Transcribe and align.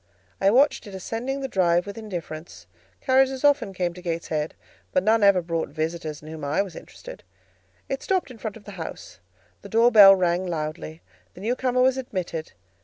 I 0.41 0.49
watched 0.49 0.87
it 0.87 0.95
ascending 0.95 1.41
the 1.41 1.47
drive 1.47 1.85
with 1.85 1.95
indifference; 1.95 2.65
carriages 3.01 3.43
often 3.43 3.71
came 3.71 3.93
to 3.93 4.01
Gateshead, 4.01 4.55
but 4.91 5.03
none 5.03 5.21
ever 5.21 5.43
brought 5.43 5.69
visitors 5.69 6.23
in 6.23 6.27
whom 6.27 6.43
I 6.43 6.63
was 6.63 6.75
interested; 6.75 7.21
it 7.87 8.01
stopped 8.01 8.31
in 8.31 8.39
front 8.39 8.57
of 8.57 8.63
the 8.63 8.71
house, 8.81 9.19
the 9.61 9.69
door 9.69 9.91
bell 9.91 10.15
rang 10.15 10.47
loudly, 10.47 11.03
the 11.35 11.41
new 11.41 11.55
comer 11.55 11.83
was 11.83 11.97
admitted. 11.97 12.53